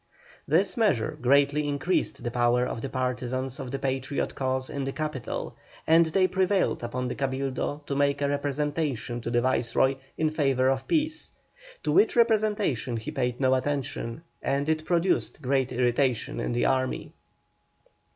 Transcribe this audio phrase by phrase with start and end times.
[0.47, 4.91] This measure greatly increased the power of the partisans of the Patriot cause in the
[4.91, 10.31] capital, and they prevailed upon the Cabildo to make a representation to the Viceroy in
[10.31, 11.29] favour of peace,
[11.83, 17.11] to which representation he paid no attention, and it produced great irritation in the army.